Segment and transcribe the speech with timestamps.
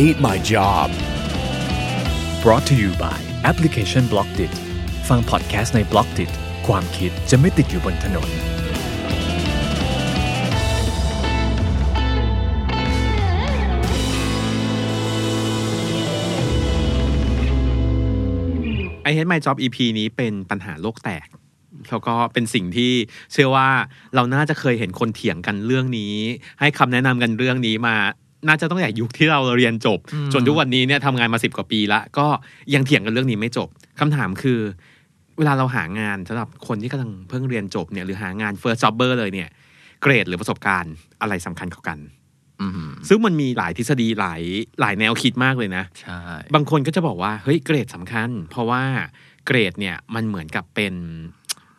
[0.00, 0.90] hate my job.
[2.42, 3.18] brought to you by
[3.50, 4.52] Application Blockdit
[5.08, 6.30] ฟังพอดแคสต์ใน Blockdit
[6.66, 8.28] ความคิดจะไม่ติดอยู่บนถนน
[19.02, 21.26] ไอเฮดไมจ็อบ EP นี้เป็นปัญหาโลกแตก
[21.90, 22.92] แล้วก็เป็นสิ่งที่
[23.32, 23.68] เชื่อว่า
[24.14, 26.14] เราน่าจะเคยเห็นคนเถียงกันเรื่องนี้
[26.60, 27.96] ให้คำแนะนำกันเรื่องนี้มา
[28.48, 29.98] น่าจะต้องแต่ยุคที่เราเรียนจบ
[30.32, 32.26] จนทุกวันนี้เนี่ยทำงานมาสิบกว่าปีละก็
[32.74, 33.68] ยังเถียงกันเรื่องนี้ไม่จบ
[34.00, 34.58] คำถามคือ
[35.38, 39.48] เวลาเราหางานสำหรับคนที่กำลังเพิ่งเรียนจบเนี่ยหรือหางาน first jobber เลยเนี่ย
[40.02, 41.98] เกรดหรือประสบการณ์อะไรสำคัญกว่ากัน
[42.60, 44.42] อืมซึ่งมันมีหลายทฤษฎีหลาย
[44.80, 46.20] หลายแนวคิดมากเลยนะใช่
[46.54, 48.82] บางคนก็จะบอกว่าเฮ้ยเกรดสำคัญ เพราะว่า
[49.46, 50.94] เกรดเนี่ยมันเหมือนกับเป็น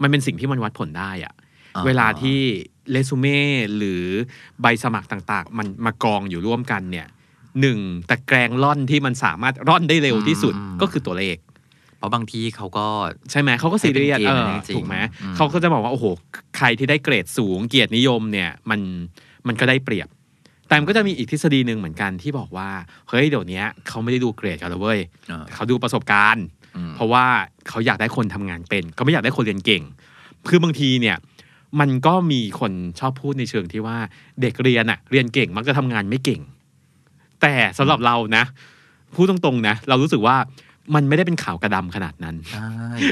[0.02, 1.34] มันเป็นสิ่งที่มันวัดผลได้อะ
[1.76, 2.40] อ่เวลาที่
[2.92, 3.42] เรซูเม่
[3.78, 4.04] หรือ
[4.62, 7.08] ใบสมัครต่างๆ มันมากองอยู่ร่วมกันเนี่ย
[7.62, 11.38] หนึ่งตะแกรงล่อนที่มันสามารถร่อนได้เร็วที่สุดก็คือตัวเลข
[11.98, 12.88] เพราะบางทีเขาก็
[13.32, 16.06] ใช่ไหมเขาก็ซีเรียสให้เป็นเกณฑ์เออจริงๆถูกไหมอืมเขาก็จะบอกว่า โอ้โห
[16.58, 18.80] ใครที่ได้เกรดสูงเกียรตินิยมเนี่ยมัน
[19.48, 20.08] มันก็ได้เปรียบ
[20.68, 22.70] แต่มันก็จะมีอีกทฤษฎีหนึ่งเหมือนกันที่บอกว่า
[23.10, 27.26] เฮ้ยเดี๋ยวนี้เขาไม่ได้ดูเกรดกันแล้วเว้ยเออเขาดูประสบการณ์อืมเพราะว่า
[27.70, 29.84] เขาอยากได้คนทำงานเป็น เขาไม่อยากได้คนเรียนเก่ง
[30.50, 31.18] คือบางทีเนี่ย
[31.80, 33.98] มันก็มีคนชอบพูดในเชิงที่ว่า
[34.42, 36.42] เด็กเรียนอะเรียนเก่งมักจะทำงานไม่เก่ง
[37.42, 38.44] แต่สำหรับเรานะ
[39.16, 40.36] พูดตรงๆนะ เรารู้สึกว่า
[40.96, 42.70] มันไม่ได้เป็นข่าวกระดำขนาดนั้นใช่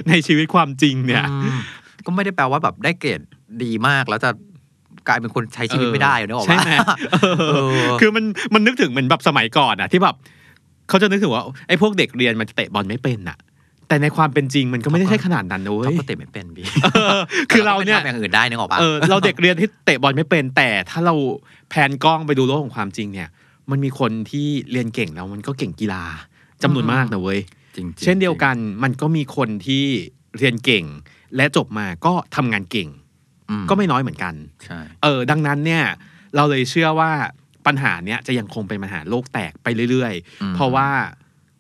[0.10, 1.60] ในชีวิตความจริงเนี่ยอืม
[2.06, 3.22] ก็ไม่ได้แปลว่าแบบได้เกรด
[3.64, 4.30] ดีมากแล้วจะ
[5.08, 6.76] กลายเป็นคนใช้ชีวิตไม่ได้นึกออกใช่ปะไหม
[7.12, 7.26] เอ
[7.78, 10.16] อคือมันมันนึกถึงเหมือนแบบสมัยก่อนอะที่แบบ
[10.90, 13.38] เขาจะนึกถึงว่าไอ้พวกเด็กเรียนมันจะเตะบอลไม่เป็นอะ
[13.88, 17.20] แต่ในความเป็นจริงมันก็ไม่ได้ใช่ขนาดนั้นนะเว้เขายก็เตะไม่เป็นพี่เออ
[17.52, 21.16] คือเราเนี่ยก็ไปทำอย่างอื่นได้นึกออกปะเออเราเด็กเรียนที่เตะบอลไม่เป็น แต่ถ้าเรา
[21.70, 23.30] แพนกล้องไปดูโลกของความจริงเนี่ย
[23.70, 26.04] มันมีคนที่เรียนเก่งแล้วมันก็เก่งกีฬา
[26.64, 27.40] จำนวนมากนะเว้ย
[27.76, 29.86] จริงๆเช่นเดียวกันมันก็มีคนที่
[30.38, 30.86] เรียนเก่ง
[31.36, 32.90] และจบมาก็ทำงานเก่ง
[33.50, 34.34] อืมก็ไม่น้อยเหมือนกัน
[34.66, 35.84] ใช่เออ ดังนั้นเนี่ย
[36.36, 37.12] เราเลยเชื่อว่า
[37.66, 40.88] ปัญหาเนี้ยจะยังคงเป็นปัญหาโลกแตกไปเรื่อยอืมๆเพราะว่า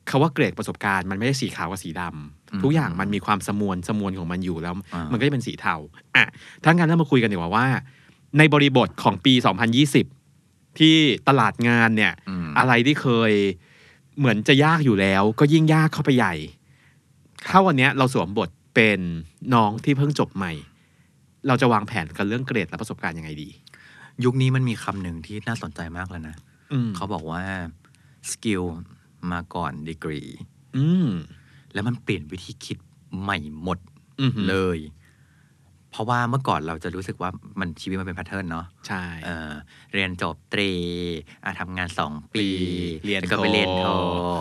[0.09, 5.75] คาว่าเกรดประสบการณ์มันไม่ได้สีขาวกับสีดำอืมทุกอย่างมันมีความสมวนสมวนของมันอยู่แล้วอ่ามัมันก็จะเป็นสีเทา
[6.16, 6.25] อะ
[6.64, 7.66] ทั้างนั้นเรามาคุยกันดีกว่าว่า
[8.38, 9.34] ในบริบทของปี
[10.06, 10.96] 2020 ที่
[11.28, 13.31] ตลาดงานเนี่ยอืมอะไรที่เคย
[14.18, 16.34] เหมือนจะยากอยู่แล้ว ก็ยิ่งยากเข้าไปใหญ่
[17.50, 19.00] ถ้าวันเนี้ยเราสวมบทเป็น
[19.53, 20.53] น้องที่เพิ่งจบใหม่
[21.47, 23.50] เราจะวางแผนกันเรื่องเกรดและประสบการณ์ยังไงดี
[24.24, 26.35] ยุคนี้มันมีคำหนึ่งที่น่าสนใจมากเลยนะ
[26.74, 27.44] อืมเขาบอกว่า
[28.31, 28.64] skill
[29.31, 30.22] มาก่อนดีกรี
[30.78, 31.09] อืม
[31.73, 32.78] แล้วมันเปลี่ยนวิธีคิด
[33.22, 33.79] ใหม่หมด
[34.19, 34.79] อืมเลย
[35.91, 37.29] เพราะว่าเมื่อก่อนเราจะรู้สึกว่า
[37.59, 39.51] มันชีวิตมันเป็น pattern เนาะใช่เออ
[39.94, 40.72] เรียนจบตรี
[41.44, 42.45] อะทำงานสองปี
[43.06, 43.85] เรียนแล้วก็ไปโทเรียนโท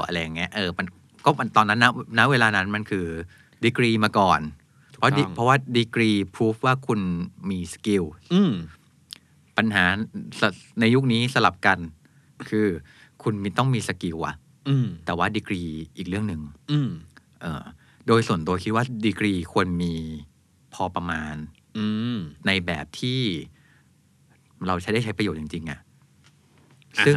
[0.06, 0.86] อะไรอย่างเงี้ยเออมัน
[1.24, 3.06] ก็มันตอนนั้นนะณเวลานั้นมันคือ
[3.64, 4.40] ดีกรีมาก่อน
[4.98, 7.00] เพราะดิเพราะว่าดีกรีพิสูจน์ว่าคุณ
[7.50, 8.52] มี skill อืม
[9.56, 9.84] ปัญหา
[10.40, 10.42] ส
[10.80, 11.78] ในยุคนี้สลับกัน
[12.50, 12.66] คือ
[13.22, 14.41] คุณมีต้องมี skill อะอืม
[15.06, 15.60] แต่ว่าดีกรี
[15.96, 16.40] อีกเรื่องหนึ่ง
[16.70, 16.90] อืม
[17.42, 17.62] เออ
[18.06, 19.94] โดยส่วนตัวคิดว่าดีกรีควรมี
[20.74, 21.34] พอประมาณ
[21.76, 23.20] อืมในแบบที่
[24.66, 25.78] เราใช้ได้ใช้ประโยชน์จริงๆอะ
[26.98, 27.16] อ่าฮะซึ่ง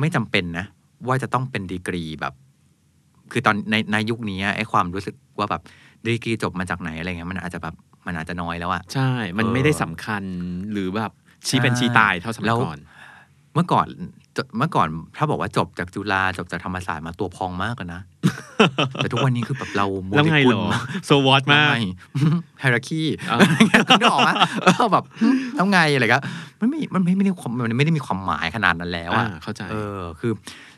[0.00, 0.66] ไม่จำเป็นนะ
[1.08, 2.34] ว่าจะต้องเป็นดีกรีแบบ
[3.32, 5.62] คือตอนในในยุคนี้ไอ้ความรู้สึกว่าแบบ
[6.06, 7.74] ดีกรีจบมาจากไหนอะไรเงี้ยมันอาจจะแบบ
[8.06, 10.22] มันอาจจะน้อยแล้วอะใช่ มันเออไม่ได้สำคัญ
[10.72, 11.12] หรือแบบ
[11.46, 12.78] ชี้เป็นใช่ชี้ตายเท่าสมัแล้ยวก่อน
[13.54, 13.90] เมื่อก่อนจ
[14.58, 18.00] เมื่อก่อนถ้าบอกว่าจบจากจุฬาจบจากธรรมศาสตร์มาตัวพองมากเลยนะ
[18.96, 20.64] แต่ทุกวันนี้คือแบบเราโมแล้วเลไงกุเหรลอ
[21.06, 21.74] โซวอตมาก
[22.60, 23.36] ไฮรักีอ่า
[23.90, 24.30] นึกออกไหม
[24.64, 25.04] เออแบบ
[25.56, 26.18] แล้วไงอะไรก็
[26.60, 30.32] มันไม่มันไม่ไม่ได้ความมันไม่ได้มีความหมายขนาดนั้นแล้วอ่าอะเข้าใจเออคือ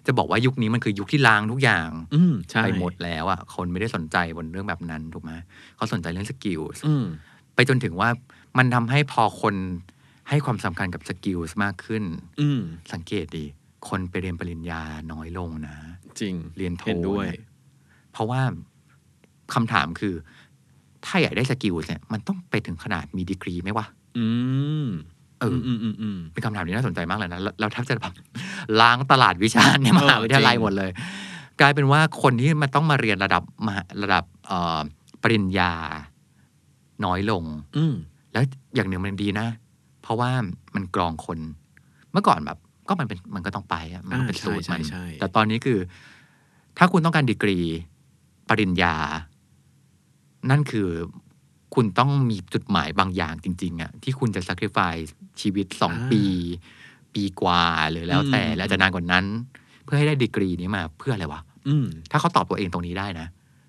[0.06, 5.32] จะบอกว่ายุคนี้มันคือยุคที่ล้างทุกอย่างอืมใช่ไปหมดแล้วอะคนไม่ได้สนใจบนเรื่องแบบนั้นถูกไหม
[5.76, 7.04] เขาสนใจเรื่องสกิลอืม
[7.54, 8.08] ไปจนถึงว่า
[8.58, 9.54] มันทำให้พอคน
[10.28, 12.04] ให้ความสำคัญกับสกิลมากขึ้น
[12.40, 12.60] อืม
[12.92, 13.44] สังเกตดี
[13.88, 14.82] คนไปเรียนปริญญา
[15.12, 15.76] น้อยลงนะ
[16.20, 17.44] จริงเรียนโทเห็นด้วยเนี่ย
[18.12, 18.40] เพราะว่า
[19.54, 20.14] คำถามคือ
[21.04, 23.86] ถ้าอยากได้ skill เนี่ย มันต้องไปถึงขนาดมีดีกรีไหมวะ
[24.18, 24.26] อื
[24.84, 24.86] ม
[25.38, 28.14] เอเอออืมอืมอืมเป็นคำถามที่น่าสนใจมากเลยนะเราเราแทบจะแบบ
[28.80, 30.90] ล้างตลาดวิชาในมหาวิทยาลัยจริงหมดเลย
[31.60, 34.80] กลายเป็นว่าคนที่มันต้องมาเรียนระดับมหาระดับเอ่อ
[35.22, 35.72] ปริญญา
[37.04, 37.44] น้อยลง
[37.76, 37.94] อืม
[38.32, 38.44] แล้ว
[38.74, 39.46] อย่างหนึ่งมันดีนะ
[40.04, 40.30] เพราะว่า
[40.74, 41.38] มันกรองคน
[42.12, 42.58] เมื่อก่อนแบบ
[42.88, 45.78] ก็มันเป็นมันก็ต้องไปอะมันก็เป็นอ่าสูตรใช่มันใช่ใช่แต่ตอนนี้คือ
[46.78, 47.58] ถ้าคุณต้องการดีกรี
[48.48, 48.94] ปริญญา
[50.50, 50.88] นั่นคือ
[51.74, 55.10] คุณต้องมีจุดหมายบางอย่างจริง ๆอะที่คุณจะ sacrifice
[55.40, 56.22] ชีวิตสองปี
[57.14, 59.24] ปีกว่าหรือแล้วแต่แล้วจะนานกว่านั้น
[59.84, 63.26] เพื่อให้ได้ดีกรีนี้มาเพื่ออะไรวะอืมถ้าเขาตอบตัวเองตรงนี้ได้นะ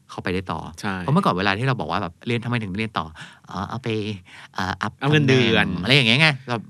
[0.09, 3.05] เขาไปได้ต่อใช่เพราะเมื่อก่อนเวลาที่เราบอกว่าแบบเรียนทำไมถึงไม่เรียนต่อ
[3.49, 3.87] อ๋อเอาไป
[4.55, 6.61] เอ่ออัพเอาเงินเดือนตำแหอะไรอย่างเงี้ยไงแบบ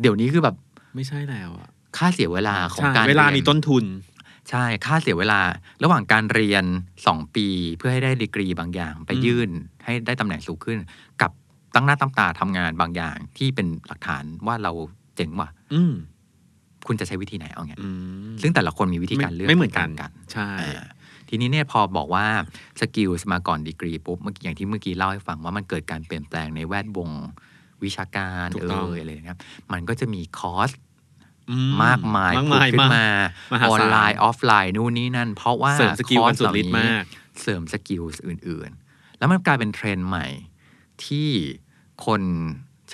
[0.00, 0.54] เดี๋ยวนี้คือแบบ
[0.94, 3.84] ไม่ใช่แล้วอะค่าเสียเวลาของใช่การเวลารียมีต้นทุน
[4.50, 5.40] ใช่ค่าเสียเวลา
[5.82, 6.64] ระหว่างการเรียน
[7.06, 7.46] สองปี
[7.78, 9.50] เพื่อให้ได้ดีกรีบางอย่าง ไปอืมยื่น
[9.84, 10.78] ให้ได้ตำแหน่งสูงขึ้น
[11.22, 11.30] กับ
[11.74, 14.72] ตั้งหน้าตั้งตาทำงานบางอย่างที่เป็นหลักฐานว่าเรา
[15.16, 15.94] เจ๋งว่ะอืม
[16.86, 17.88] คุณจะใช้วิธีไหนเอาไงอื
[18.30, 20.86] มซึ่งแต่ละคนมีวิธีการเลือกไม่เหมือนกันกัน ใช่อ่า
[21.28, 22.26] ทีนี้เนี่ยพอบอกว่า
[22.80, 27.10] สกิลมาก่อนดีกรีปุ๊บเมื่อกี้อย่างที่เมื่อกี้เล่าให้ฟังว่ามันเกิดการเปลี่ยนแปลงในแวดวง
[27.84, 29.38] วิชาการถูกเอต้องออะไรนะครับ
[29.72, 30.70] มันก็จะมีคอร์ส
[31.50, 33.06] อืมากมายมากผุดมายขึ้นมากมา
[33.52, 37.04] มหาศาลออนไลน์ออฟไลน์นู่นนี่นั่น เพราะว่าเสริมสกิลคอกัร์นสุดฤทธิ์เหล่มาก
[37.42, 40.26] เสริมสกิลอื่น ๆ แล้วมันกลายเป็นเทรนด์ใหม่
[41.06, 41.30] ที่
[42.06, 42.22] คน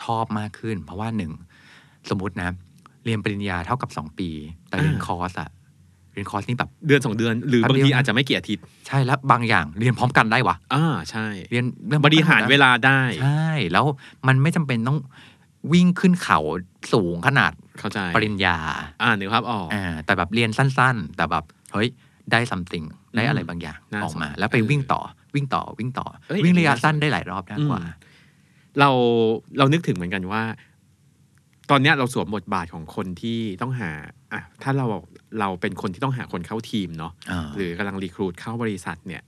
[0.03, 1.33] ชอบมากขึ้น เพราะว่าหนึ่ง
[2.11, 2.51] สมมตินะ
[3.05, 4.31] เรียนปริญญาเท่ากับสองปี
[4.69, 13.85] แต่เรียนอ่าคอร์สอะเรียนคอร์สนี่แบบเดือนสองเดือน หรือแป๊บบางเดียวทีอาจจะไม่กี่อาทิตย์ ใช่แล้วบางอย่างเรียนพร้อมกันได้วะอ่าใช่ เรียนเองบริหารเวลาได้ ใช่ แล้ว
[14.27, 14.99] มันไม่จำเป็นต้อง
[15.73, 16.39] วิ่งขึ้นเขา
[16.93, 18.57] สูงขนาดเข้าใจปริญญา
[19.03, 21.89] อ่านึกภาพออกอ่าแต่แบบเรียนสั้น ๆ แต่แบบเฮ้ย
[22.33, 22.87] ได้ something
[23.17, 25.01] ได้อะไรบางอย่างน่าออกมาสนแล้วไปเออวิ่งต่อ
[25.35, 28.09] วิ่งต่อวิ่งต่อเอ้ยวิ่งระยะน่าสนสั้นได้หลายรอบมากกว่าอืม
[28.81, 28.91] เรา
[29.59, 30.43] เรานึกถึงเหมือนกันว่า
[31.71, 33.91] ตอนเนี้ยเราสวมบทบาทของคนที่ต้องหา
[34.33, 34.87] อะถ้าเรา
[35.41, 39.23] เราเป็นคนที่ต้องหาคนเข้าทีมเนาะอ่าหรือกำลังรีครูดเข้าบริษัทเนี่ย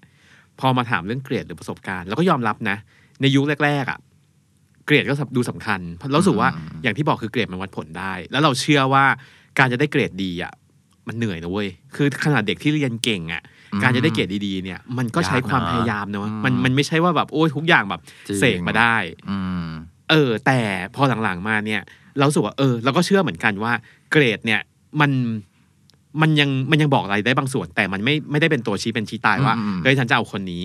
[0.61, 2.77] พอมาถามเรื่องเกรดหรือประสบการณ์เราก็ยอมรับนะ
[3.21, 3.99] ในยุคแรกๆอะ่ะ
[4.87, 6.49] เกรดก็ดูสำคัญเพราะเรารู้สึกว่า
[6.83, 9.05] อย่างที่บอกคือเกรดมันวัดผลได้ แล้วเราเชื่อว่า
[9.59, 10.53] การจะได้เกรดดีอะ่ะ
[11.09, 13.43] มันเหนื่อยนะเว้ย คือขนาดเด็กที่เรียนเก่งอะ่ะ
[13.83, 18.97] การจะได้เกรดดีๆเนี่ย มันก็ใช้ความพยายามเนอะมันมันไม่ใช่ว่าแบบโอ้ยทุกอย่างแบบจริงเสกมาได้
[19.31, 19.69] อืม
[20.11, 20.61] เออ แต่
[20.95, 21.83] พอหลังๆมาเนี่ย
[22.19, 23.73] เรารู้สึกว่าเออเราก็เชื่อเหมือนกันว่า
[24.13, 24.61] เกรดเนี่ย
[25.01, 25.11] มัน
[26.21, 30.63] มันยังมันยังบอกอะไรได้บางส่วน แต่มันไม่ไม่ได้เป็นตัวชี้เป็นชี้ตายว่าอืมเฮ้ยฉันจะเอาคนนี้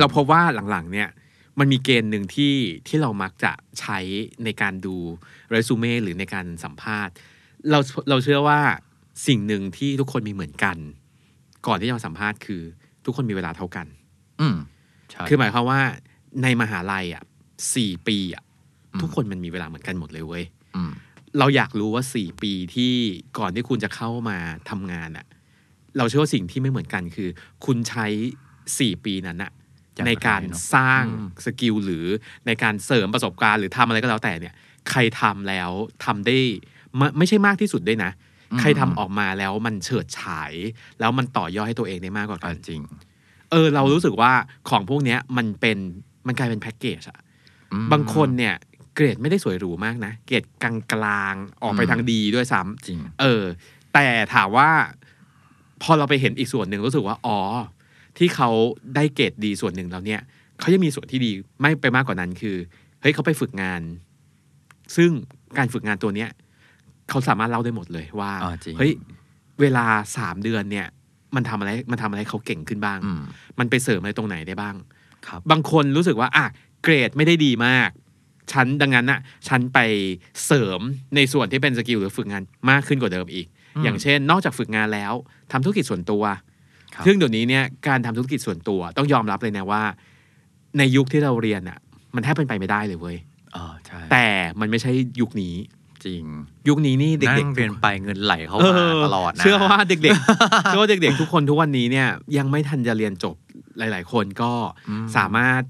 [0.00, 1.08] เราพบว่าหลังๆ เนี่ย
[1.58, 2.54] มันมีเกณฑ์หนึ่งที่
[2.88, 3.98] ที่เรามักจะใช้
[4.44, 4.96] ในการดู
[5.50, 7.14] เรซูเม่หรือในการสัมภาษณ์
[7.70, 7.78] เรา
[8.08, 8.60] เราเชื่อว่า
[9.26, 10.76] สิ่งหนึ่งที่ทุกคนมีเหมือนกัน
[11.66, 12.62] ก่อนที่จะมาสัมภาษณ์คือ
[13.04, 13.86] ทุกคนมีเวลาเท่ากัน
[14.40, 14.56] อืม
[15.10, 15.80] ใช่คือหมายความว่า
[16.42, 17.22] ในมหาลัยอะ
[17.74, 18.44] สี่ปีอะ
[18.92, 20.57] อืมทุกคนมันมีเวลาเหมือนกันหมดเลยเว้ยอืม
[21.38, 22.92] เราอยากรู้ว่าสี่ปีที่
[23.38, 24.38] ก่อนที่คุณจะเข้ามา
[24.70, 25.26] ทำงานอะ
[25.98, 27.28] เราเชื่อว่าสิ่งที่ไม่เหมือนกันคือ
[27.64, 28.06] คุณใช้
[28.78, 29.52] สี่ปีนั้นอะ
[29.94, 32.06] อย่างในการไรเนอะสร้างอืมสกิลหรือ
[32.46, 34.54] ในการเสริมประสบการณ์หรือทำอะไรก็แล้วแต่เนี่ย
[34.90, 35.70] ใครทำแล้ว
[36.04, 36.36] ทำได้
[36.96, 38.10] ไม่ไม่ใช่มากที่สุดด้วยนะ
[38.60, 40.52] ใครทำออกมาแล้วมันเฉิดฉาย
[41.00, 42.80] แล้วมันต่อยอดให้ตัวเองได้มากกว่าอ่ากันจริง
[43.50, 44.32] เออ เรารู้สึกว่า
[44.68, 45.78] ของพวกเนี้ยมันเป็น
[46.26, 47.18] มันกลายเป็นแพ็กเกจอะ
[47.72, 48.54] อืมบางคนเนี่ย
[48.98, 53.44] เกรดไม่ได้สวยหรูมากนะ เกรดกลางๆออกไปอืมทางดีด้วยซ้ำจริง เออ
[53.94, 54.70] แต่ถามว่า
[55.82, 57.38] พอเราไปเห็นอีกส่วนหนึ่งรู้สึกว่า อ๋อ
[58.18, 58.50] ที่เขา
[58.96, 60.20] ได้เกรดดีส่วนหนึ่งแล้วเนี่ย
[60.60, 62.56] เขายังมีส่วนที่ดีไม่ไปมากกว่านั้นคือ
[63.00, 63.82] เฮ้ยเขาไปฝึกงาน
[64.96, 65.10] ซึ่ง
[65.58, 66.30] การฝึกงานตัวเนี้ย
[67.10, 68.92] เขาสามารถเล่าได้หมดเลยว่าอ่าจริงเฮ้ย
[69.60, 69.86] เวลา
[70.16, 70.86] สามเดือนเนี่ย
[71.34, 73.22] มันทำอะไรมันทำอะไรให้เขาเก่งขึ้นบ้างอืม
[73.58, 74.74] มันไปเสริมอะไรตรงไหนได้บ้าง
[75.26, 76.46] ครับ บางคนรู้สึกว่าอะ
[76.82, 77.90] เกรดไม่ได้ดีมาก
[78.52, 79.78] ฉันดังนั้นน่ะฉันไป
[80.46, 80.80] เสริม
[81.16, 85.12] ในส่วนที่เป็นสกิลหรือฝึกงานมากขึ้นกว่าเดิมอีกอืมอย่างเช่น นอกจากฝึกงานแล้ว
[85.52, 86.22] ทำธุรกิจส่วนตัว
[86.94, 89.82] ครับซึ่งเดี๋ยวนี้เนี่ยการทำธุรกิจส่วนตัวต้องยอมรับเลยนะว่า
[90.78, 91.78] ในยุคที่เราเรียนอะ
[92.14, 93.16] มันแทบเป็นไปไม่ได้เลยเว้ย
[93.56, 94.26] อ่าใช่แต่
[94.60, 95.54] มันไม่ใช่ยุคนี้
[96.04, 96.24] จริง
[96.68, 103.36] ยุคนี้นี่เด็กๆนั่งเรียนไปเงินไหลเข้ามาเออตลอดนะเชื่อว่าเด็กๆเชื่อว่าเด็กๆทุกคนทุกวันนี้เนี่ยยังไม่ทันจะเรียนจบ
[103.78, 104.52] หลาย ๆ คนก็
[104.88, 105.62] อืมสามารถ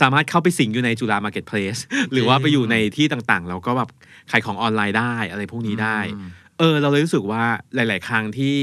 [0.00, 1.76] สามารถเข้าไปสิงอยู่ในจุฬา marketplace
[2.12, 3.88] หรือว่าไปอยู่ในที่ต่างๆแล้วก็แบบ
[4.30, 6.28] ขายของออนไลน์ได้อะไรพวกนี้ได้อืม
[6.58, 7.44] เออ เราเลยรู้สึกว่า
[7.74, 8.56] หลาย ๆ ครั้งที่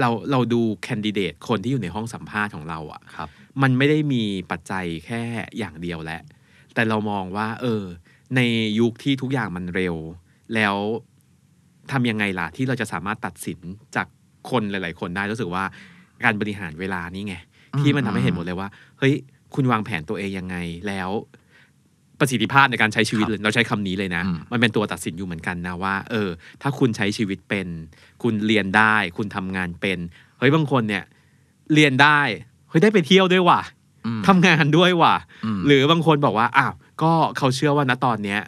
[0.00, 3.28] เราเราดู candidate คนที่อยู่ในห้องสัมภาษณ์ของเราอะครับ
[3.62, 5.22] มันไม่ได้มีปัจจัยแค่
[5.58, 6.22] อย่างเดียวแหละ
[6.74, 7.82] แต่เรามองว่า เออ
[8.36, 8.40] ใน
[8.80, 9.96] ยุคที่ทุกอย่างมันเร็ว
[10.54, 10.76] แล้ว
[11.92, 13.58] ทำยังไงล่ะที่เราจะสามารถตัดสิน
[13.96, 14.06] จาก
[14.50, 15.64] คนหลาย ๆ คนได้รู้สึกว่า
[16.24, 17.36] การบริหารเวลานี่ไง
[17.74, 19.14] อืมที่มันทำให้เห็นหมดเลยว่า เฮ้ย
[19.54, 20.56] คุณวางแผนตัวเองยังไง
[20.88, 21.10] แล้ว
[22.20, 26.28] ประสิทธิภาพในการใช้ชีวิตครับเลยเราใช้คำนี้เลยนะอืมมันเป็นตัวตัดสินอยู่เหมือนกันนะว่า เออ
[26.62, 27.66] ถ้าคุณใช้ชีวิตเป็น
[28.22, 29.98] คุณเรียนได้ คุณทำงานเป็น
[30.38, 31.04] เฮ้ยบางคนเนี่ย
[31.74, 32.20] เรียนได้
[32.68, 33.60] เฮ้ยได้ไปเที่ยวด้วยว่ะ
[34.06, 38.40] อืมทำงานด้วยว่ะอืมหรือบางคนบอกว่าอ้าวก็เขาเชื่อว่าณตอนเนี้ย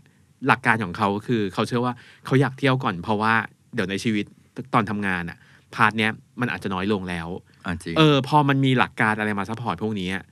[0.47, 1.93] หลักการของเขาคือ เขาเชื่อว่า
[2.27, 3.35] เขาอยากเที่ยวก่อน เพราะว่า
[3.75, 4.25] เดี๋ยวในชีวิต
[4.75, 5.39] ตอนทำงานอะ
[5.75, 7.29] part เนี้ยมันอาจจะน้อยลงแล้ว
[7.67, 10.25] อะจริงเออ พอมันมีหลักการอะไรมา support พวกนี้อะ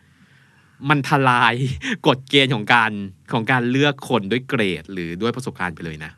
[0.90, 1.54] มันทลาย
[2.06, 2.92] กฎเกณฑ์ของการ
[3.32, 6.12] ของการเลือกคนด้วยเกรด หรือด้วยประสบการณ์ไปเลยนะ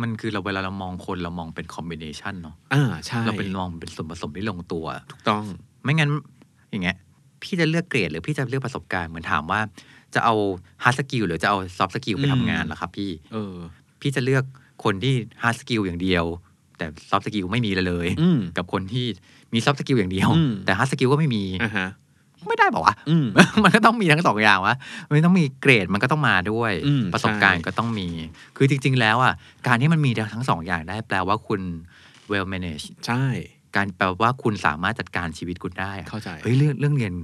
[0.00, 5.44] มันคือเราเวลาเรามองคนเรามองเป็น combination เนาะอ่าใช่เราเป็นมองเป็นส่วนผสมที่ลงตัว ถูกต้อง
[5.82, 6.10] ไม่งั้น
[6.70, 6.96] อย่างเงี้ย
[7.42, 9.60] พี่จะเลือกเกรด หรือพี่จะเลือกประสบการณ์เหมือนถามว่า
[10.14, 10.34] จะเอา
[10.82, 13.54] hard skill หรือจะเอา soft skill ไปอืมทำงานเหรอครับ พี่ เออ
[14.00, 14.44] พี่จะเลือก
[14.84, 16.24] คนที่ hard skill อย่างเดียว
[16.78, 19.06] แต่ soft skill ไม่มีเลยเลยอืมกับคนที่
[19.54, 21.88] มี soft skill อย่างเดียวอืมแต่ hard skill ก็ไม่มีอ่าฮะ
[22.48, 23.26] ไม่ได้เปล่าวะอืม
[23.64, 24.74] มันก็ต้องมีทั้งสองอย่างวะ
[25.08, 28.08] มันต้องมีเกรดมันก็ต้องมาด้วยอืมประสบการณ์ใช่ก็ต้องมี
[28.56, 29.34] คือจริง ๆ แล้วอะ
[29.66, 31.60] การที่มันมีทั้งสองอย่างได้ แปลว่าคุณ
[32.30, 33.24] well manage ใช่
[33.76, 37.14] การแปลว่าคุณสามารถจัดการชีวิตคุณได้อะเข้าใจเฮ้ยเรื่องเรื่องเรียน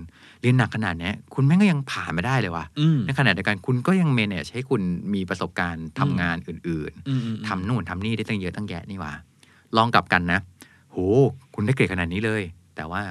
[0.42, 4.82] เรียนหนักขนาดเนี้ยคุณแม่งก็ยังผ่านมาได้เลยว่ะอืมในขณะเดียวกันคุณก็ยัง manage ให้คุณ
[5.14, 9.12] มีประสบการณ์ทำงานอื่นอืมอืมๆทำนู่นทำนี่ได้ตั้งเยอะตั้งแยะนี่หว่า
[9.76, 10.40] ลองกลับกันนะ
[10.90, 10.96] โห
[11.54, 12.42] คุณได้เกรดขนาดนี้เลย
[12.76, 13.02] แต่ว่า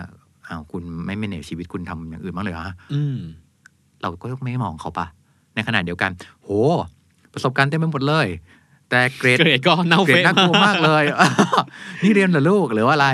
[0.51, 3.17] อ้าวคุณไม่ manage ชีวิตคุณทำอย่างอื่นบ้างเลยเหรออืม
[4.01, 5.05] เราก็ไม่มองเขาปะ
[5.55, 6.12] ในขณะเดียวกัน
[6.43, 6.50] โห
[7.34, 8.27] ประสบการณ์เต็มไปหมดเลย
[8.89, 11.03] แต่เกรดเกรดก็เน่าเกรดเฟะน่ากลัวมากเลย
[12.03, 13.08] นี่เรียนเหรอลูกหรือว่าอะไร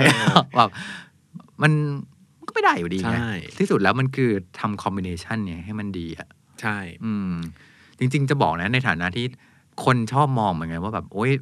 [0.56, 0.70] แบบ
[1.62, 1.72] มัน
[2.46, 4.30] ก็ไม่ได้อยู่ดีไงใช่ที่สุดแล้วมันคือ
[4.60, 6.28] ทำคอมบิเนชันเนี่ยให้มันดีอะ
[6.60, 7.32] ใช่ อืม
[7.98, 9.26] จริง ๆ จะบอกนะในฐานะที่
[9.84, 11.32] คนชอบมองเหมือนกันว่าแบบ โอ๊ย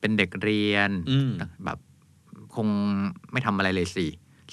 [0.00, 1.30] เป็นเด็กเรียนอืม
[1.64, 1.78] แบบ
[2.54, 2.66] คง
[3.32, 4.06] ไม่ทำอะไรเลยสิ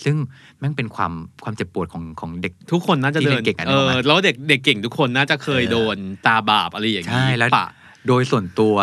[0.03, 0.15] ซึ่ง
[0.59, 1.13] แม่งเป็นความ
[1.43, 7.65] ความเจ็บปวดของของเด็กทุกคนน่าจะที่เดิเรียนนเก่งอะเอนึกออกอไหมแล้วเด็กเด็กเก่งทุกคนน่าจะเคยเออโดนตราบาปอะไรอย่างนี้ใช่แล้วปะ
[8.07, 8.75] โดยส่วนตัว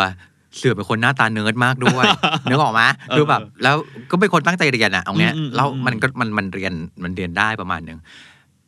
[0.57, 2.05] เสือเป็นคนหน้าตาเนิร์ดมากด้วย
[2.49, 3.75] นึกออกไหมเออคือแบบแล้ว
[4.11, 7.99] ก็เป็นคนตั้งใจเรียนอะเอาเนี้ยอืมอืมแล้วอืมมันก็มันมันเรียนมันเรียนได้ประมาณหนึ่ง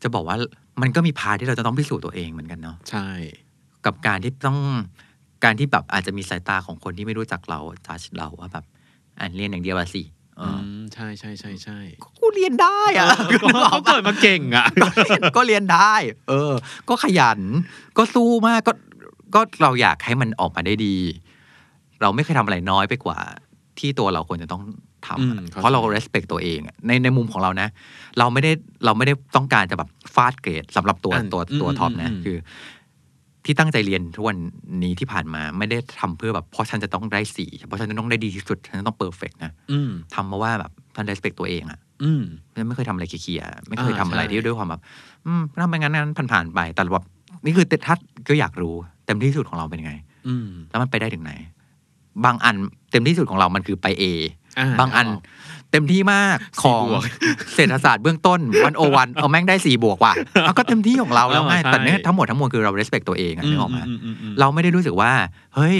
[0.04, 0.36] จะบอกว่า
[0.82, 3.08] มันก็มี part ที่เราจะต้องพิสูจน์ตัวเองเหมือนกันเนาะใช่
[3.86, 4.60] กับการที่ต้อง
[5.44, 8.66] การที่แบบอาจจะมีสายตาของคนที่ไม่รู้จักเราจัดเราว่าแบบ
[9.20, 10.19] อ่านเรียนอย่างเดียวอะสิเออือม
[10.94, 11.80] ใช่ใช่ใช่ใช่
[12.22, 13.08] กูเรียนได้อะ
[13.42, 14.68] ก็เขาเกิดมาเก่งอะ
[15.36, 15.94] ก็เรียนได้
[16.30, 16.54] เออ
[16.90, 17.40] ก็ขยัน
[17.98, 18.74] ก็สู้มากก็
[19.36, 20.98] ก็เราอยากให้มันออกมาได้ดี
[22.02, 23.18] เราไม่เคยทำอะไรน้อยไปกว่า
[23.80, 24.64] ที่ตัวเราควรจะต้อง
[25.08, 27.68] ทำอือะมเข้าใจเพราะเรา respect ตัวเองอะในในมุมของเรานะ
[28.20, 28.52] เราไม่ได้
[28.86, 32.38] เราไม่ได้ต้องการจะแบบฟาดเกรดสำหรับตัวอันตัวอืมตัวท็อปนะอืมคือ
[33.46, 34.38] ที่ตั้งใจเรียนทุกวัน
[34.84, 42.22] นี้ที่ผ่านมาไม่ได้ทำเพื่อแบบเพราะฉันจะต้องได้สี่เพราะฉันจะต้องได้ดีที่สุด ฉันจะต้องเพอร์เฟกนะอืมทำมาว่าแบบฉัน respect ตัวเองอะอืม
[42.68, 44.82] ไม่เคยทำอะไรเคลียร์ๆไม่เคยอ่าทำอะไรใช่ที่ด้วยความแบบ
[45.26, 47.06] อืมทำไปงั้นนั้นผ่านๆไปแต่แบบ
[47.46, 47.96] นี่คือถ้า
[48.30, 48.74] ก็อยากรู้
[49.06, 49.94] เต็มที่สุดของเราเป็นยังไง
[50.28, 51.34] อืมแล้วมันไปได้ถึงไหน
[52.26, 52.56] บางอัน
[52.92, 54.14] เต็มที่สุดของเรามันคือไปเออ่
[54.80, 55.08] บางอัน
[55.72, 57.04] เต็มที่มากของบวก
[57.56, 65.12] เศรษฐศาสตร์เบื้องต้นวันโอวันเอาแม่งได้สี่บวกว่ะเอาก็เต็มที่ของเราแล้วไงเออใช่แต่เนี้ยทั้งหมดทั้งมวลคือเรา respect ตัวเองอะนึกออกไหมอืมอืมอืมเราไม่ได้รู้สึกว่า
[65.56, 65.78] เฮ้ย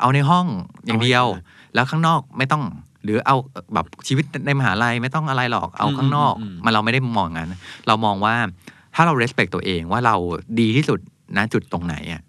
[0.00, 0.46] เอาในห้อง
[0.86, 2.62] อย่างเดียวเอาให้แล้วข้างนอกไม่ต้อง
[3.04, 3.36] หรือเอา
[3.74, 7.54] แบบชีวิตในมหาลัยไม่ต้องอะไรหรอกเอาข้างนอกอืมอืมอืมมันเราไม่ได้มองอย่างนั้น
[7.86, 8.34] เรามองว่า
[8.94, 10.16] ถ้าเรา respect ตัวเองว่าเรา
[10.60, 10.98] ดีที่สุด
[11.36, 12.22] ณจุดตรงไหนอะ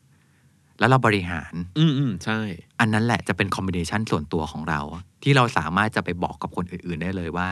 [0.81, 2.39] แล้วเราบริหาร อืมอืมใช่
[2.79, 4.79] อันนั้นแหละจะเป็นคอมบิเนชันส่วนตัวของเรา
[5.23, 7.49] ที่เราสามารถจะไปบอกกับคนอื่นๆได้เลยว่า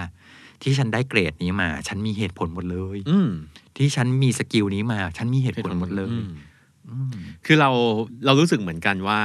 [0.61, 3.29] ที่ฉันได้เกรดนี้มา ฉันมีเหตุผลหมดเลย อืม
[3.77, 6.29] ที่ฉันมี skill นี้มา ฉันมีเหตุผลหมดเลยอืม
[6.89, 7.13] อืม
[7.45, 7.69] คือเรา
[8.25, 9.19] เรารู้สึกเหมือนกันว่า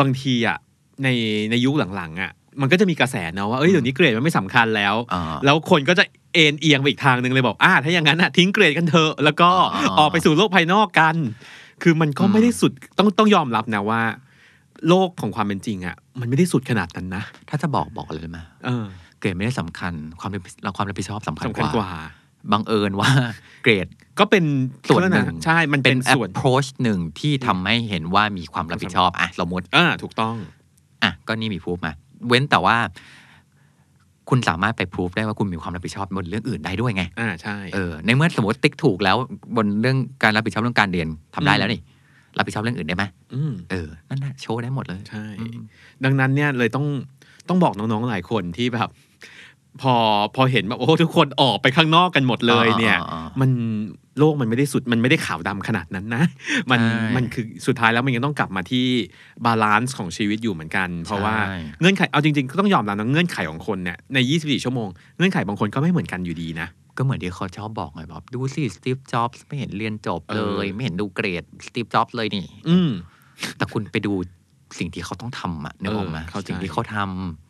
[0.00, 0.58] บางทีอะ
[1.02, 1.08] ใน
[1.50, 11.16] ในยุคหลังๆอะมันก็จะมีกระแสเนาะว่าเอ้ยเดี๋ยวนี้เกรดมันไม่สำคัญแล้วอ่าแล้วคนก็จะเอ็นเอียงไปอีกทางหนึ่งเลยบอกอ่าถ้าอย่างนั้นอะทิ้งเกรดกันเถอะแล้วก็อ่าออกไปสู่โลกภายนอกกัน
[11.82, 14.02] คือมันก็อืมไม่ได้สุดต้องต้องยอมรับนะว่า
[14.88, 18.84] โลกของความเป็นจริงอะมันไม่ได้สุดขนาดนั้นนะ ถ้าจะบอกบอกเลยไหมเออ
[19.20, 21.92] เกรดไม่ได้สำคัญ ความรับเราความรับผิดชอบสำคัญสำคัญกกว่าว่า
[22.52, 23.10] บังเอิญว่า
[23.62, 23.86] เกรด
[24.18, 24.44] ก็เป็น
[24.88, 30.36] ส่วนหนึ่งใช่มันเป็เป็นนส่วน approach หนึ่งที่ทำให้เห็นว่ามีความรับผิดชอบอะสมมติอ่าถูกต้อง
[31.02, 31.92] อะก็นี่มีพูฟมา
[32.28, 32.76] เว้นแต่ว่า
[34.30, 39.16] คุณสามารถไปพูฟได้ว่าคุณมีความรับผิดชอบบนเรื่องอื่นได้ด้วยไงอ่าใช่เออในเมื่อสมมติติ๊กถูกแล้ว
[39.56, 41.80] บนเรื่องการรับผิดชอบเรื่องการเรียนทำได้อืมแล้วนี่
[42.36, 43.04] รับผิดชอบเรื่องอื่นได้ไหม
[43.34, 45.58] อืมเออ นั่นแหละโชว์ได้หมดเลย ใช่อืม
[46.04, 46.86] ดังนั้นเนี่ยเลยต้อง
[47.48, 48.88] ต้องบอกน้องๆหลายคนที่แบบ
[49.82, 49.94] พอ
[50.36, 53.50] พอเห็นแบบโอ้ทุกคนออกไปข้างนอกกันหมดเลยเนี่ยอ่าอ่าอ่ามัมัน
[54.18, 56.24] โลกมันไม่ได้สุดมันไม่ได้ขาวดำขนาดนั้นนะ
[56.70, 58.86] มันใช่มันคือสุดท้ายแล้วมันยังต้องกลับมาที่
[59.44, 72.90] balance ของชีวิตอยู่เหมือนกัน เพราะว่าใช่เงื่อนไขเอาจริงๆก็ต้องยอมรับนะเงื่อนไขของคนเนี่ยใน 24 ชั่วโมงเงื่อนไขบางคนก็ไม่เหมือนกันอยู่ดีนะก็เหมือนที่เขาชอบบอกไงแบบดูสิสตีฟจ็อบส์ไม่เห็นเรียนจบเลยเออไม่เห็นดูเกรดสตีฟจ็อบส์เลยนี่ อืม
[73.56, 74.12] แต่คุณไปดู
[74.78, 77.45] สิ่งที่เขาต้องทำอะนึกออกไหมเออเข้าใจสิ่งที่เขาทำ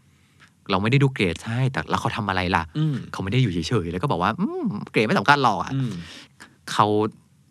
[0.71, 5.93] เราไม่ได้ดูเกรดใช่แต่แล้วเขาทำอะไรล่ะอืมเขาไม่ได้อยู่เฉยๆแล้วก็บอกว่าอืมเกรดไม่สำคัญหรอกอะอืม
[6.73, 6.87] เขา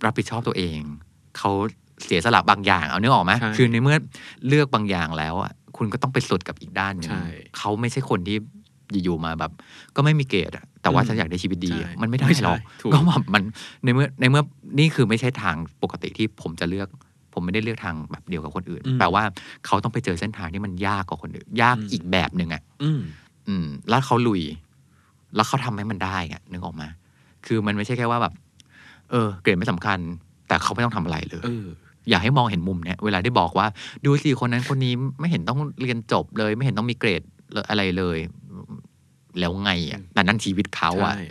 [0.06, 0.80] รับผิดชอบตัวเอง
[1.38, 1.52] เขา
[2.06, 3.98] เสียสละบางอย่างเอาเนื้อออกไหมใช่คือในเมื่อ
[4.48, 7.24] เลือกบางอย่างแล้วอะคุณก็ต้องไปสุดกับอีกด้านหนึงใช่
[7.58, 8.38] เขาไม่ใช่คนที่
[9.04, 9.52] อยู่ๆมาแบบ
[9.96, 13.44] ก็ไม่มีเกรดอะแต่ว่าอืมฉันอยากได้ชีวิตดีใช่มันไม่ได้ไม่ใช่หรอกถูกก็แบบมัน
[13.84, 14.44] ในเมื่อในเมื่อ
[14.80, 16.88] นี่คือไม่ใช่ทางปกติที่ผมจะเลือก
[17.36, 19.24] ผมไม่ได้เลือกทางแบบเดียวกับคนอื่น แปลว่า
[19.66, 23.02] เขาต้องไปเจอเส้นทางที่มันยากกว่าคนอื่น ยากอีกแบบหนึ่งอะอืม
[23.48, 24.42] อืมแล้วเขาลุย
[25.36, 26.88] แล้วเขาทำให้มันได้อะนึกออกมา
[27.46, 28.34] คือมันไม่ใช่แค่ว่าแบบ
[29.12, 30.00] เออ เกรดไม่สำคัญ
[30.48, 31.66] แต่เขาไม่ต้องทำอะไรเลยเออ
[32.10, 33.68] อยากให้มองเห็นมุมเนี้ยเวลาได้บอกว่า
[34.06, 37.22] ดูสิคนนั้นคนนี้ไม่เห็นต้องเรียนจบเลย ไม่เห็นต้องมีเกรด
[37.70, 38.18] อะไรเลย
[39.40, 41.26] แล้วไงอะแต่นั่นชีวิตเขาอะใช่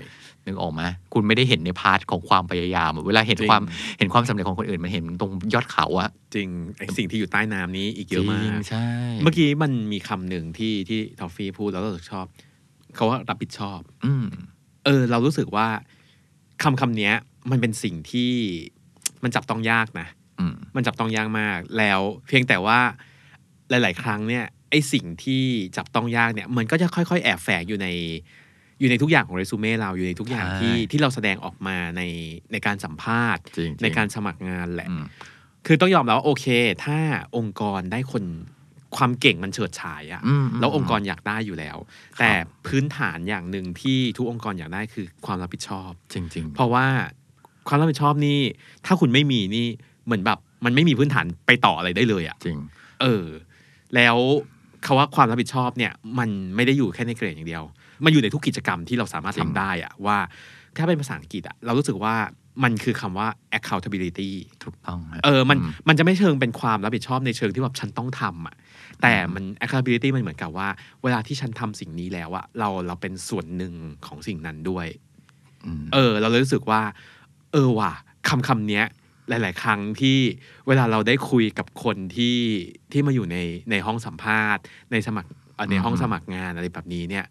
[0.47, 0.83] นึกออกไหม
[1.13, 3.63] คุณไม่ได้เห็นใน part ของความพยายามอะเวลาเห็นจริงความ
[3.99, 6.49] เห็นความสำเร็จของคนอื่นมันเห็นตรงยอดเขาอะจริง
[6.79, 8.87] ไอสิ่งที่อยู่ใต้น้ำนี้อีกเยอะมากจริงใช่
[9.23, 12.27] เมื่อกี้มันมีคำหนึ่งที่ที่ทอฟฟี่พูดแล้วเราชอบ
[12.95, 14.27] เขาว่ารับผิดชอบ อืม
[14.85, 15.69] เออ เรารู้สึกว่า
[16.63, 17.15] คำคำเนี้ย
[17.51, 18.33] มันเป็นสิ่งที่
[19.23, 20.07] มันจับต้องยากนะ
[20.41, 22.79] อืมมันจับต้องยากมาก แล้วเพียงแต่ว่า
[23.69, 25.43] หลาย ๆ ครั้งเนี่ยไอสิ่งที่
[25.77, 27.89] จับต้องยากเนี่ย มันก็จะค่อย ๆ แอบแฝงอยู่ใน
[28.81, 32.03] อยู่ในทุกอย่างของเรซูเม่เราอยู่ในทุกอย่างใช่ที่ที่เราแสดงออกมาใน
[32.53, 35.05] ในการสัมภาษณ์จริงๆในการสมัครงานแหละอืม
[35.67, 36.47] คือต้องยอมรับว่าโอเค
[36.85, 36.99] ถ้า
[37.37, 38.25] องค์กรได้คน
[38.97, 41.77] ความเก่งมันเฉิดฉายอะอืมแล้วองค์กรอยากได้อยู่แล้ว
[42.19, 42.31] แต่
[42.67, 46.87] พื้นฐานอย่างหนึ่งที่ทุกองค์กรอยากได้คือความรับผิดชอบ จริง ๆ เพราะว่า
[47.69, 48.41] ความรับผิดชอบนี่
[48.87, 49.67] ถ้าคุณไม่มีนี่
[50.07, 52.59] เหมือนแบบมันไม่มีพื้นฐานไปต่ออะไรได้เลยอะจริง
[53.01, 53.27] เออ
[53.95, 54.17] แล้ว
[54.85, 57.65] คาว่าความรับผิดชอบเนี่ย มันไม่ได้อยู่แค่ในเกรดอย่างเดียว
[58.05, 60.19] มันอยู่ในทุกกิจกรรมที่เราสามารถจริทำงได้อะว่า
[60.77, 62.15] ถ้าเป็นภาษาอังกฤษอะเรารู้สึกว่า
[62.65, 64.31] มันคือคำว่า accountability
[64.65, 68.55] ถูกต้องฮะเออมันมมันจะไม่เชิงเป็นความรับผิดชอบในเชิงที่แบบฉันต้องทำอะ
[69.03, 70.69] แต่มัน accountability มันเหมือนกับว่า
[71.03, 73.75] เวลาที่ฉันทำสิ่งนี้แล้วอะเราเราเป็นส่วนหนึ่ง
[74.07, 74.87] ของสิ่งนั้นด้วย
[75.67, 76.83] อืมเออ เราเลยรู้สึกว่า
[77.53, 77.93] เออว่ะ
[78.29, 78.85] คำคำเนี้ย
[79.29, 80.19] หลาย ๆ ครั้งที่
[80.67, 82.37] เวลาเราได้คุยกับคนที่
[82.93, 83.37] ที่มาอยู่ใน
[83.71, 87.25] ในห้องสัมภาษณ์ ในสมัครเอ่อในห้องสมัครงานอะไรแบบนี้เนี่ย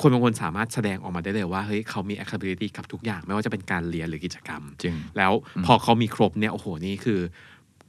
[0.00, 5.32] คนบางคนสามารถแสดงออกมาได้เลยว่าเฮ้ยเขามี accountability กับทุกอย่าง ไม่ว่าจะเป็นการเรียนหรือกิจกรรม จริง แล้ว
[5.66, 7.20] พอเขามีครบเนี่ยโอ้โหนี่คือ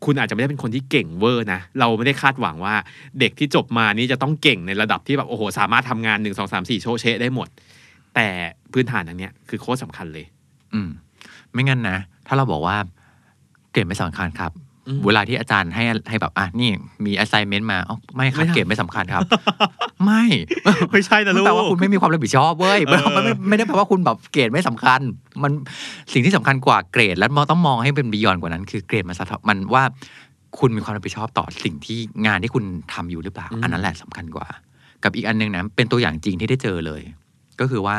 [0.06, 2.76] คุณอาจจะไม่ได้เป็นคนที่เก่งเวอร์นะ เราไม่ได้คาดหวังว่า
[3.19, 7.48] เด็กที่จบมานี่จะต้องเก่งในระดับที่แบบโอ้โหสามารถทำงานหนึ่งสองสามสี่โชว์เชะได้หมด
[8.15, 8.28] แต่
[8.74, 10.26] พื้นฐานอันเนี้ยคือโค้ชสำคัญเลย
[10.74, 10.89] อืม
[11.52, 12.78] ไม่งั้นนะ ถ้าเราบอกว่า
[13.72, 14.68] เกรดไม่สำคัญครับอืม
[15.06, 16.71] เวลาที่อาจารย์ให้ให้แบบอะนี่
[17.06, 19.23] มี assignment มาอ๋อไม่ครับไม่ทำเกรดไม่สำคัญครับ
[20.06, 20.23] ไม่
[20.91, 25.02] ไม่ใช่นะลูกแปลว่าคุณไม่มีความรับผิดชอบเว้ยเออมันไม่ไม่ได้แปลว่าคุณแบบเกรดไม่สำคัญ
[25.43, 25.52] มัน
[26.13, 29.84] สิ่งที่สำคัญกว่าเกรด แล้วมองต้องมองให้เป็น beyond กว่านั้น คือเกรดมันสะท้อนมันว่า
[30.60, 34.47] คุณมีความรับผิดชอบต่อสิ่งที่งานที่คุณทำอยู่หรือเปล่าอันนั้นแหละสำคัญกว่า
[35.04, 37.02] กับอีกอันหนึ่งนะเป็นตัวอย่างจริงที่ได้เจอเลย
[37.60, 37.97] ก็คือว่า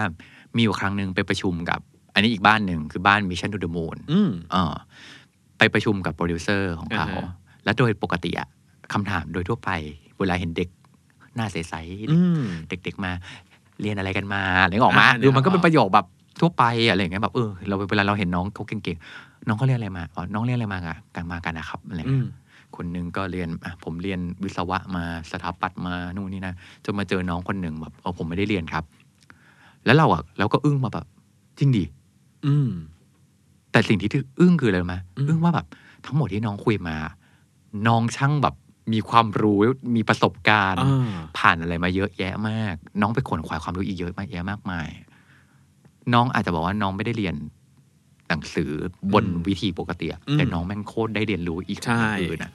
[0.57, 1.81] มีอยู่ครั้งหนึ่งไปประชุมกับ
[2.14, 4.74] อันนี้อีกบ้านหนึ่งคือบ้าน Mission to the Moon อืมเออ
[5.61, 7.33] ไปประชุมกับโปรดิวเซอร์ของเขาอ่าฮะ
[7.64, 8.49] และโดยปกติอะ
[8.92, 9.70] คำถามโดยทั่วไป
[10.18, 10.68] เวลาเห็นเด็ก
[11.37, 13.11] หน้าใสๆอืมเด็ก ๆ มา
[13.81, 16.07] เรียนอะไรกันมาอะไรออกมาอ่าดูมันก็นึกออกเป็นประโยคแบบ
[16.40, 22.31] ทั่วไปอะไรอย่างเงี้ยแบบเออเราเวลาเราเห็นน้องเขาเก่งๆน้องเขาเรียนอะไรมาอ๋อน้องเรียนอะไรมาอะกันมากันนะครับอะไรอืเงี้มย
[22.77, 28.85] คนหนึงก็เรียนอะผมเรียนวิศวะมาสถาปัตย์มานู่นนี่นะจนมาเจอน้องคนหนึ่งแบบเออผมไม่ได้เรียนครับ
[29.85, 31.07] แล้วเราอะเราก็อึ้งมาแบบ
[31.59, 31.85] จริงดิ
[32.46, 32.70] อืม
[33.72, 35.66] แต่สิ่งที่อึ้งคืออะไรรู้ไหมอืมอึ้งว่าแบบ
[36.06, 36.96] ทั้งหมดที่น้องคุยมา
[37.87, 38.54] น้องช่างแบบ
[38.92, 39.59] มีความรู้
[39.96, 44.88] มีประสบการณ์อ่าผ่านอะไรมาเยอะแยะมาก น้องไปขวนขวายความรู้อีกเยอะมากแยะมากมาย
[46.12, 47.35] น้องอาจจะบอกว่าน้องไม่ได้เรียน
[48.28, 48.72] หนังสือ
[49.12, 52.52] บนอืมวิธีปกติอะอืมแต่น้องแม่งโคตรได้เรียนรู้อีกใช่อื่นอะ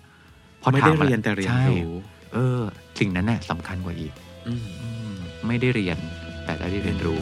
[0.60, 1.96] เพราะไม่ได้ถาอะเรียนแต่เรียนใช่รู้
[2.34, 2.62] เออ
[3.00, 4.14] สิ่งนั้นน่ะสำคัญกว่าอีก
[4.48, 5.14] อืมอืม
[5.48, 5.98] ไม่ได้เรียน
[6.46, 7.22] แต่ได้เรียนรู้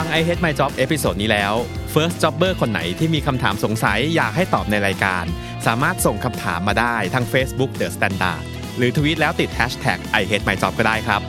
[0.00, 1.54] ฟัง I Hate My Job episode นี้แล้ว
[1.94, 5.24] First Jobber คนไหนที่มีคำถามสงสัยอยากให้ตอบในรายการ
[5.66, 8.42] สามารถส่งคำถามมาได้ทาง Facebook The Standard
[8.76, 11.20] หรือทวีตแล้วติด Hashtag I Hate My Job ก็ได้ครับ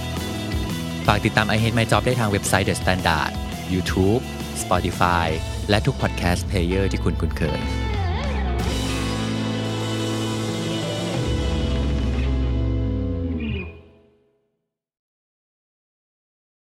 [1.07, 3.31] ฝากติดตาม I Hate My Job ได้ทางเว็บไซต์ The Standard
[3.73, 4.21] YouTube
[4.63, 5.27] Spotify
[5.69, 7.82] และทุก podcast player ที่คุณคุ้นเคย